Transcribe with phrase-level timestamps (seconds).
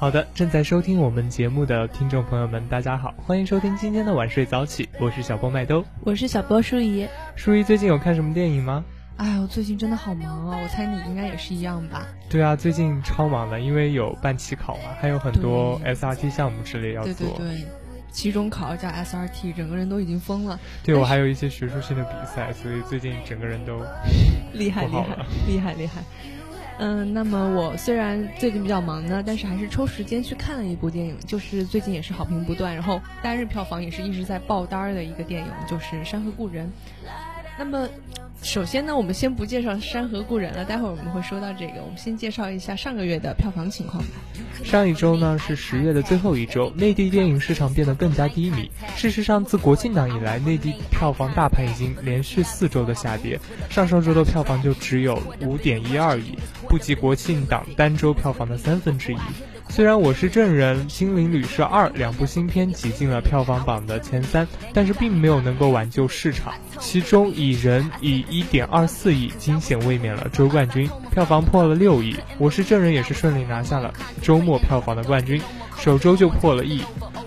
[0.00, 7.04] 好的，正在收听我们节目的听众朋友们，大家好，欢迎收听今天的晚睡早起，我是小波麦兜，我是小波舒怡。
[7.34, 8.84] 舒怡最近有看什么电影吗？
[9.16, 12.06] 哎，我最近真的好忙啊，我猜你应该也是一样吧？
[12.30, 17.14] 对啊，最近超忙的，因为有办期考嘛，还有很多 SRT 项目之类要做。
[17.14, 17.64] 对对对，
[18.12, 20.60] 期中考加 SRT，整个人都已经疯了。
[20.84, 23.80] 对我还有一些学术性的比赛，所以最近整个人都
[24.52, 26.04] 厉害厉害厉害厉害。
[26.78, 36.66] 嗯，那么我虽然最近比较忙呢，但是还是抽时间去看了一部电影，就是最近也是好评不断，然后单日票房也是一直在爆单的一个电影，就是《山河故人》。
[37.58, 37.88] 那么。
[38.40, 41.82] 首先呢，我们先不介绍《山河故人》了，待会儿我们会说到这个。
[41.82, 44.10] 我们先介绍一下上个月的票房情况吧。
[44.62, 48.70] 上一周呢是十月的最后一周，内地电影市场变得更加低迷。
[48.94, 56.38] 事实上，自国庆档以来，内地票房大盘已经连续四周的下跌，上上周的票房就只有五点一二亿，
[56.68, 59.18] 不及国庆档单周票房的三分之一。
[59.70, 66.52] 虽然我是证人、精灵旅社二两部新片挤进了票房榜的前三，但是并没有能够挽救市场。
[66.80, 72.16] 其中，蚁人以一点二四亿惊险卫冕了周冠军，票房破了六亿。
[72.38, 75.40] 我是证人也是顺利拿下了周末票房的冠军，
[75.78, 76.82] 首周就破了亿。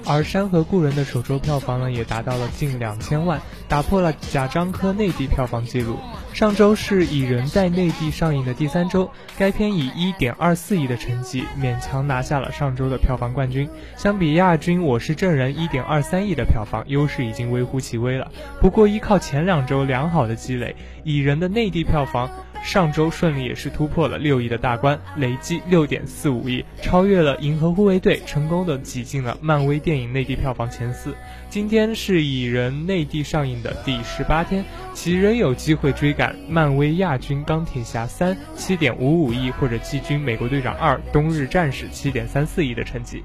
[0.05, 5.97] 而《山河故人》的首周票房呢，也达到了近两千万，打破了贾樟柯内地票房纪录。
[6.33, 13.69] 上周是《蚁人》在内地上映的第三周，该片以一点二四亿的成绩勉强拿下了上周的票房冠军。
[13.95, 18.31] 相比亚军《我是证人》一点二三亿的票房，优势已经微乎其微了。
[18.59, 22.29] 不过依靠前两周良好的积累，《蚁人》的内地票房。
[22.63, 31.15] 上周顺利也是突破了六亿的大关，累计六点四五亿，超越了《银河护卫队》，成功的挤进了漫威电影内地票房前四。
[31.49, 43.23] 今天是蚁人内地上映的第十八天，其仍有机会追赶漫威亚军《钢铁侠三》七点五五亿，或者季军《美国队长二：冬日战士》七点三四亿的成绩。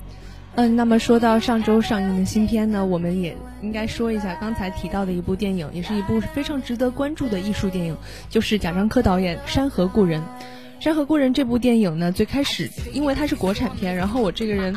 [0.56, 7.94] 嗯，那么说到上周上映的新片呢，我们也应该说一下刚才提到的一部电影，也是一部非常值得关注的艺术电影，
[8.30, 10.20] 就是贾樟柯导演《山河故人》。
[10.82, 14.74] 《山河故人》这部电影呢，最开始因为它是国产片，然后我这个人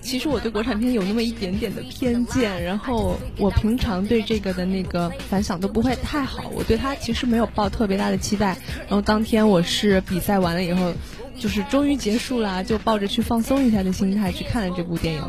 [0.00, 8.56] 其实我对国产片有那么一点点的偏见，然后我平常对这个的那个反响都不会太好，我对它其实没有抱特别大的期待。
[8.88, 10.92] 然后当天我是比赛完了以后。
[11.40, 15.22] 就是终于结束了，就抱着去放松一下的心态去看了这部电影。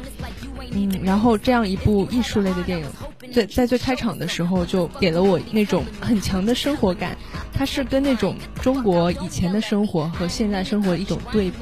[0.73, 2.85] 嗯，然后这样一部艺术类的电影，
[3.33, 7.17] 在在最开场的时候就给了我那种很强的生活感。
[7.53, 11.57] 它是跟那种中国以前的生活和现在生活的一种对比，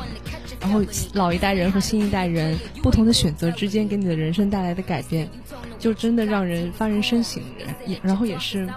[0.62, 0.82] 然后
[1.14, 5.30] 老一代人和新一代人不同的选择之间给你的人生带来的改变，
[5.80, 7.42] 就真的让人发人深省，
[7.88, 8.68] 也然后也是。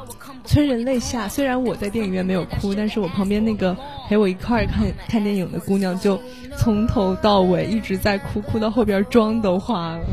[0.44, 1.28] 催人泪下。
[1.28, 3.76] 虽然我在电影院没有哭，但是我旁边那个
[4.08, 6.20] 陪我一块儿看看电影的姑娘，就
[6.56, 10.04] 从头到尾一直在哭，哭到后边妆都花了。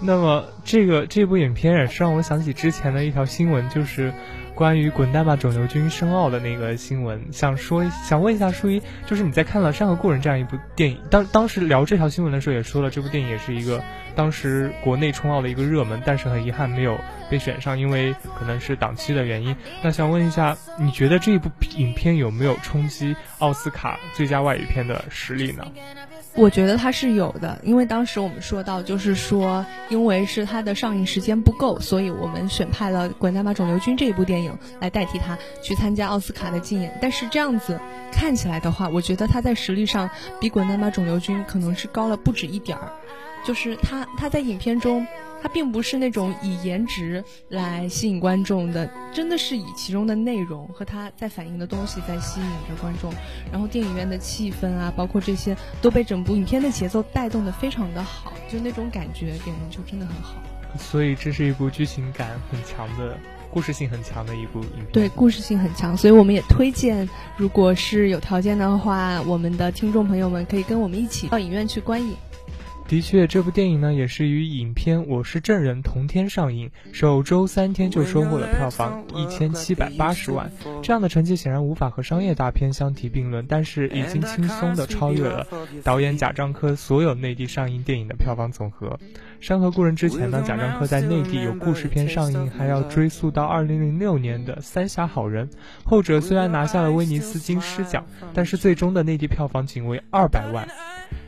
[0.00, 4.12] 那么，这个这部影片也是让我想起之前的一条新闻，就是。
[4.54, 13.82] 关于滚蛋吧肿瘤君申奥的那个新闻，想说想问一下舒一，就是你在看了《山河故人》这样一部电影，当当时聊这条新闻的时候也说了，这部电影也是一个
[14.14, 16.96] 当时国内冲奥的一个热门，但是很遗憾没有
[17.28, 19.56] 被选上，因为可能是档期的原因。
[19.82, 25.66] 那想问一下，你觉得这部影片有没有冲击奥斯卡最佳外语片的实力呢？
[26.36, 36.98] 我觉得他是有的，因为当时我们说到，就是说，因为是他的上映时间不够，所以我们选派了《滚蛋吧肿瘤君》这一部电影来代替他去参加奥斯卡的竞演。
[37.00, 37.78] 但是这样子
[38.10, 42.92] 看起来的话，我觉得他在实力上比《滚蛋吧肿瘤君》可能是高了不止一点儿，
[43.46, 45.06] 就是他他在影片中。
[45.44, 53.12] 它并不是那种以颜值来吸引观众的，真的是以其中的内容和它在反映的东西在吸引着观众。
[53.52, 60.32] 然后电影院的气氛啊，包括这些都被整部影片的节奏带动的非常的好，就那种感觉给人就真的很好。
[60.78, 63.14] 所以这是一部剧情感很强的、
[63.50, 64.86] 故事性很强的一部影片。
[64.94, 67.06] 对，故事性很强，所以我们也推荐，
[67.36, 72.16] 如果是有条件的话，我们的听众朋友们可以跟我们一起到影院去观影。
[72.86, 80.52] 的确，这部电影呢也是与影片《我是证人》同天上映，首周三天就收获了票房一千七百八十万。
[80.82, 85.46] 这样的成绩显然无法和商业大片相提并论，但是已经轻松的超越了
[85.82, 88.88] 导演贾樟柯所有内地上映电影的票房总和。
[89.40, 95.48] 《山河故人》之前呢，贾樟柯在内地有故事片上映，还要追溯到二零零六年的《三峡好人》，
[95.84, 98.04] 后者虽然拿下了威尼斯金狮奖，
[98.34, 100.66] 但是最终的内地票房仅为二百万。《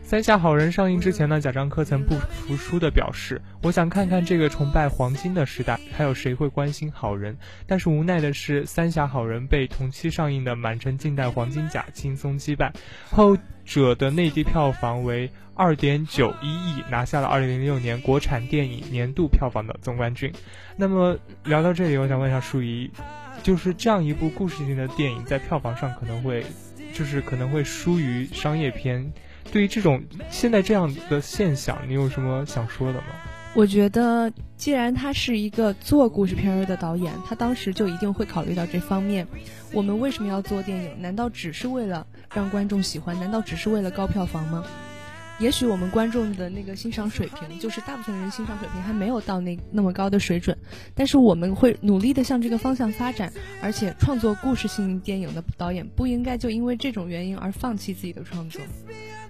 [0.06, 7.36] 三峡好人》上映之前呢，贾樟柯曾不服输地表示：“我想看看这个崇拜黄金的时代，还有谁会关心好人？”
[7.66, 12.72] 但是无奈的是，《三峡好人》被同期上映的《满城尽带黄金甲》轻松击败。
[13.10, 20.32] 后者的内地票房为二点九一亿，拿下了二零零六年国产电影年度票房的总冠军。
[20.76, 22.88] 那么聊到这里，我想问一下舒怡，
[23.42, 26.46] 就是这样一部故事性的电影，在票房上可能会，
[26.94, 29.12] 就是可能会输于商业片。
[29.52, 33.06] 对于这种现在这样的现象，你有什么想说的吗？
[33.54, 39.26] 我觉得，既然他是一个做故事片儿的导演，他当时就一定会考虑到这方面。
[39.72, 41.00] 我们为什么要做电影？
[41.00, 43.18] 难道只是为了让观众喜欢？
[43.18, 44.62] 难道只是为了高票房吗？
[45.38, 50.56] 也许我们观众的那个欣赏水平，就是大部分人欣赏水平还没有到那那么高的水准，
[50.94, 53.32] 但是我们会努力的向这个方向发展。
[53.62, 58.60] 而且，创作故事性电影的导演不应该就因为这种原因而放弃自己的创作。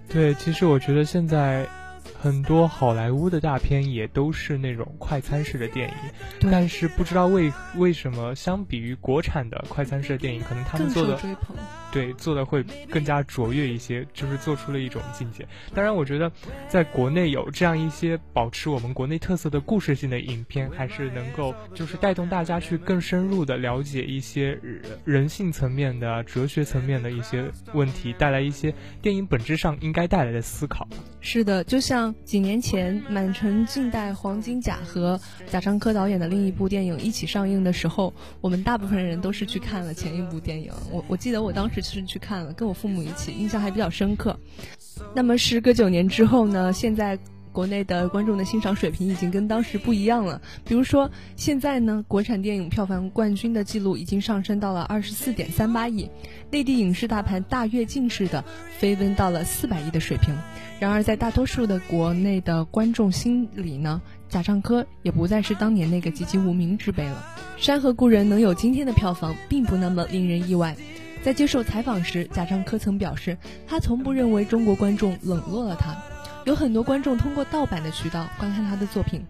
[0.09, 1.67] 对，其实我觉得现在。
[2.21, 11.19] 很多好莱坞的大片也都是那种快餐式的电影，但是不知道为为什么，相比于国产的快餐式的电影，可能他们做的。
[11.93, 15.47] 对，做的会更加卓越一些，就是做出了一种境界。
[15.73, 16.31] 当然，我觉得
[16.69, 24.59] 在国内有这样一些保持我们国内特色的故事性的影片，还是能够就是带动大家去更深入的了解一些
[25.07, 30.87] 人性层面的、哲学层面的一些问题，带来一些电影本质上应该带来的思考。
[31.21, 35.19] 是的，就像几年前《满城尽带黄金甲》和
[35.51, 40.71] 贾樟柯导演的另一部电影一起上映的时候，我们大部分人都是去看了前一部电影。
[40.91, 41.83] 我我记得我当时。
[41.87, 44.37] 是去看了，跟我父母一起，印象还比较深刻。
[45.15, 46.73] 那么时隔九年之后呢？
[46.73, 47.17] 现在
[47.57, 50.43] 国内的观众的欣赏水平已经跟当时不一样了。
[50.67, 56.11] 比如说，现在呢，国产电影票房冠军的记录已经上升到了二十四点三八亿，
[56.51, 58.45] 内地影视大盘大跃进式的
[58.77, 60.37] 飞奔到了四百亿的水平。
[60.79, 67.25] 然而，在大多数的国内的观众心里呢，贾樟柯也不再是当年那个籍籍无名之辈了。
[67.65, 70.77] 《山河故人》能有今天的票房，并不那么令人意外。
[71.23, 75.97] 在接受采访时，贾樟柯曾表示，他从不认为中国观众冷落了他。
[76.47, 79.21] 有很多观众通过盗版的渠道观看他的作品，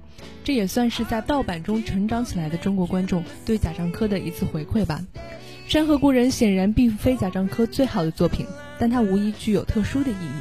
[0.45, 5.01] 这也算是在盗版中成长起来的中国观众对贾樟柯的一次回馈吧。
[5.73, 8.47] 《山河故人》显然并非贾樟柯最好的作品，
[8.79, 10.41] 但它无疑具有特殊的意义。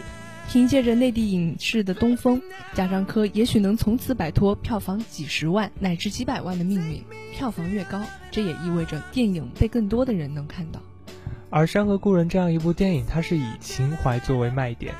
[0.49, 2.41] 凭借着内地影视的东风，
[2.73, 7.01] 贾樟柯也许能从此摆脱票房几十万乃至几百万的命运。
[7.33, 10.81] 票房越高，这也意味着电影被更多的人能看到。
[11.49, 14.93] 而《山河故人》这样一部电影，它是以情怀作为卖点，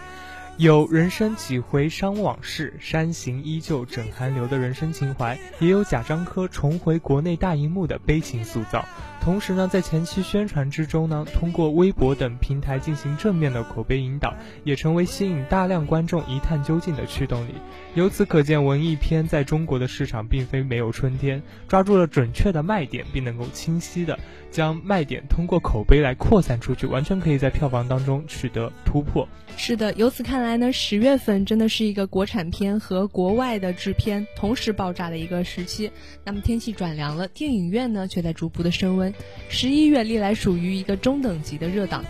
[0.58, 8.86] 有人生几回伤往事，山行依旧枕寒流的人生情怀，也有贾樟柯重回国内大荧幕的悲情塑造。
[9.26, 17.56] 同时呢，在前期宣传之中呢，通过微博等平台进行正面的口碑引导，也成为吸引大量观众一探究竟的驱动力。
[17.96, 24.20] 由此可见，文艺片在中国的市场并非没有春天，抓住了准确的卖点，并能够清晰的
[24.52, 29.28] 将卖点通过口碑来扩散出去，完全可以在票房当中取得突破。
[29.58, 35.90] 是的，由此看来呢，十月份真的是一个国产片和国外的制片同时爆炸的一个时期。
[36.24, 39.12] 那么天气转凉了，电影院呢却在逐步的升温。
[39.50, 42.04] 十一月历来属于一个中等级的热档，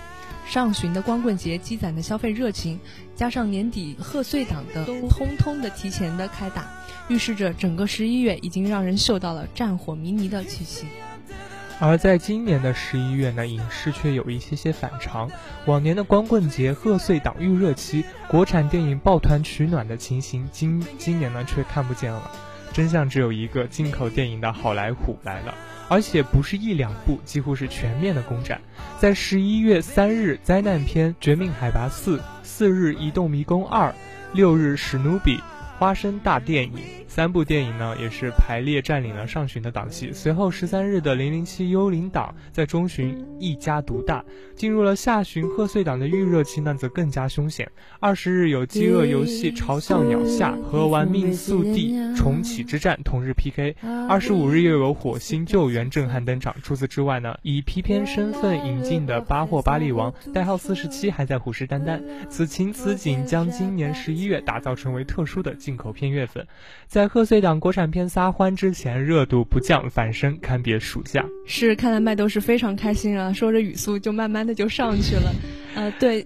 [0.47, 2.79] 上旬的光棍节积攒的消费热情，
[3.15, 6.65] 加上年底贺岁档的通通的提前的开打，
[7.07, 10.87] 预示着整个十一月已经让人嗅到了战火迷离的气息。
[11.77, 15.29] 而在今年的十一月呢，影视却有一些些反常。
[15.65, 22.31] 往年的光棍节、贺岁档预热期，国产电影抱团取暖的情形，今今年呢却看不见了。
[22.71, 25.53] 真相只有一个：进口电影的好莱坞来了。
[25.87, 28.59] 而且不是一两部，几乎是全面的攻占。
[28.99, 33.89] 在十一月三日，灾难片《绝命海拔四》；四日，《移动迷宫二》；
[34.33, 35.37] 六日，《史努比》。
[35.77, 36.71] 花生大电影
[37.07, 40.11] 三部电影呢，也是排列占领了上旬的档期。
[40.11, 44.23] 随后十三日的《零零七幽灵党》在中旬一家独大，
[44.55, 47.69] 进入了下旬贺岁档的预热期呢，则更加凶险。
[47.99, 53.75] 二十日有《饥饿游戏》嘲笑鸟下和《玩命速递》重启之战同日 PK。
[54.09, 56.53] 二十五日又有《火星救援》震撼登场。
[56.63, 62.01] 除此之外呢，以皮片身份引进的《巴霍巴利王》代号四十七还在虎视眈眈。
[62.29, 65.55] 此情此景将今年十一月打造成为特殊的。
[65.75, 66.45] 口片月份，
[66.87, 71.25] 在贺岁档国产片撒欢之前，热度不降反升，堪比暑假。
[71.45, 75.33] 是，看来麦兜是非常开心啊，说着语速就慢慢的就上去了。
[75.75, 76.25] 呃，对。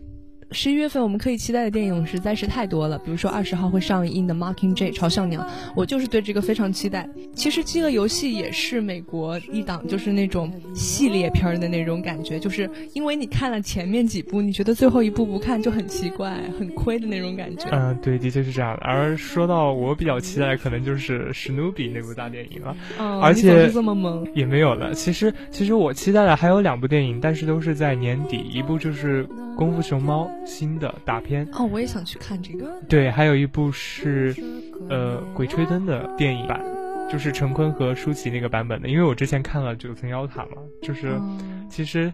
[0.52, 7.08] 十一月份我们可以期待的电影实在是太多了，比如说二十号会上映的《Mockingjay》嘲笑鸟，我就是对这个非常期待。
[7.36, 17.68] 其实《饥饿游戏》也是美国一档，就是那种系列片的那种感觉，就是因为你看了前面几部，你觉得最后一部不看就很奇怪、很亏的那种感觉。
[17.72, 18.82] 嗯，对，的确是这样的。
[18.84, 22.76] 而说到我比较期待，可能就是史努比那部大电影了。
[22.98, 24.94] 嗯，而且这么猛也没有了。
[24.96, 29.28] 其实，其实我期待的还有两部电影，但是都是在年底，一部就是。
[29.60, 31.46] 功夫熊猫》新的大片。
[31.52, 32.82] 哦，我也想去看这个。
[32.88, 34.34] 对，还有一部是，
[34.88, 36.62] 呃，《鬼吹灯》的电影版，
[37.12, 38.88] 就是陈坤和舒淇那个版本的。
[38.88, 41.20] 因为我之前看了《九层妖塔》嘛，就是
[41.70, 42.14] 其实。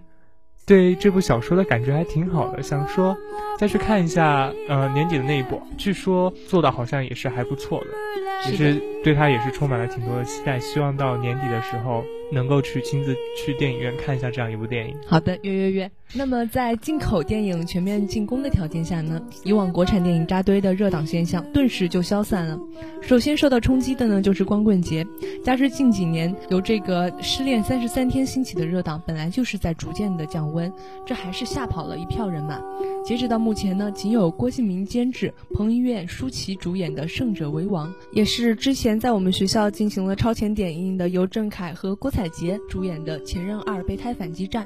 [0.67, 3.15] 对这部小说的感觉还挺好的，想说
[3.59, 12.03] 再去看一下，呃，年底的那一部，据说做的好像也是还不错的，也是对他也是充满了挺多的期待，希望到年底的时候。
[12.31, 14.95] 能够去亲自去电影院看一下这样一部电影。
[15.07, 15.91] 好的，约约约。
[16.13, 22.59] 那么在进口电影全面进攻的条件下呢，以往国产电影扎堆的热档现象顿时就消散了。
[23.01, 25.05] 首先受到冲击的呢就是光棍节，
[25.43, 30.71] 加之近几年由这个失恋三十三天兴起的热档本来就是在逐渐的降温，
[31.05, 32.61] 这还是吓跑了一票人马。
[33.03, 44.65] 截止到目前呢，仅有郭敬明监制、彭于晏、舒淇主演的《胜者为王》，也是之前在我们学校进行了超前点映的由郑凯和郭彩洁主演的《前任二：备胎反击战》。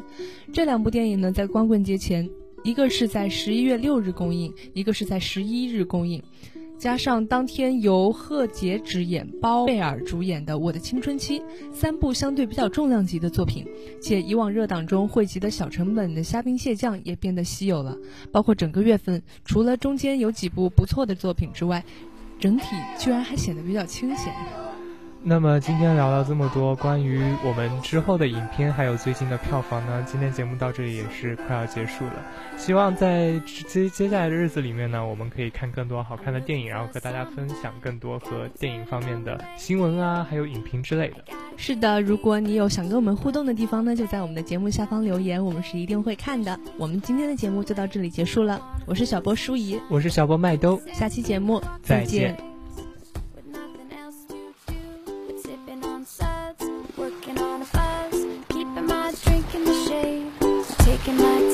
[0.53, 2.29] 这两部电影呢，在光棍节前，
[2.63, 6.21] 一个是在十一月六日公映，一个是在十一日公映。
[6.77, 11.39] 加上当天由贺洁执演、包贝尔主演的《我的青春期》，
[11.73, 13.65] 三部相对比较重量级的作品，
[13.99, 17.97] 且以往热档中汇集的小成本的虾兵蟹将也变得稀有了。
[18.31, 21.83] 包括整个月份，除了中间有几部不错的作品之外，
[22.39, 22.65] 整体
[22.99, 24.31] 居然还显得比较清闲。
[25.21, 32.13] 那么今天聊了这么多关于我们之后的影片，还有最近的票房呢，今天节目到这里也是快要结束了。
[32.57, 41.17] 希望在接接下来的日子里面呢，我们可以看更多好看的电影，然后和大家分享更多和电影方面的新闻啊，还有影评之类的。
[41.57, 46.57] 是的，如果你有想跟我们互动的地方呢，就在我们的节目下方留言，我们是一定会看的。
[46.77, 52.58] 我们今天的节目就到这里结束了，我是小波舒怡，我是小波麦兜，下期节目再见。
[60.99, 61.48] Looking like